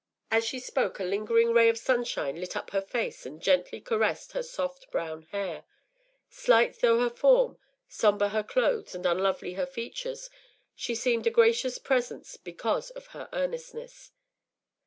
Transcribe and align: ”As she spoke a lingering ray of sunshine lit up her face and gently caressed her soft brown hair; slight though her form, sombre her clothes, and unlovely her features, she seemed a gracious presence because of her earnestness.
”As 0.31 0.43
she 0.43 0.57
spoke 0.59 0.99
a 0.99 1.03
lingering 1.03 1.53
ray 1.53 1.69
of 1.69 1.77
sunshine 1.77 2.37
lit 2.37 2.55
up 2.55 2.71
her 2.71 2.81
face 2.81 3.23
and 3.23 3.39
gently 3.39 3.79
caressed 3.79 4.31
her 4.31 4.41
soft 4.41 4.89
brown 4.89 5.27
hair; 5.31 5.63
slight 6.27 6.79
though 6.79 6.99
her 7.01 7.09
form, 7.11 7.59
sombre 7.87 8.29
her 8.29 8.41
clothes, 8.41 8.95
and 8.95 9.05
unlovely 9.05 9.53
her 9.53 9.67
features, 9.67 10.31
she 10.73 10.95
seemed 10.95 11.27
a 11.27 11.29
gracious 11.29 11.77
presence 11.77 12.35
because 12.35 12.89
of 12.89 13.05
her 13.13 13.29
earnestness. 13.31 14.09